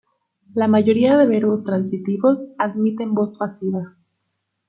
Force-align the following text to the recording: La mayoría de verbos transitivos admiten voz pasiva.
La 0.55 0.67
mayoría 0.67 1.15
de 1.15 1.27
verbos 1.27 1.63
transitivos 1.63 2.39
admiten 2.57 3.13
voz 3.13 3.37
pasiva. 3.37 3.95